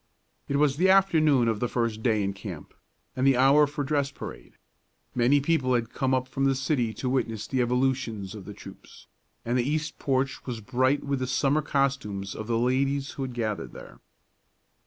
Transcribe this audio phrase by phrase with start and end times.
[0.47, 2.73] It was the afternoon of the first day in camp,
[3.15, 4.53] and the hour for dress parade.
[5.13, 9.05] Many people had come up from the city to witness the evolutions of the troops,
[9.45, 13.35] and the east porch was bright with the summer costumes of the ladies who had
[13.35, 13.99] gathered there.